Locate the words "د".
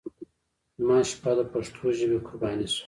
1.37-1.41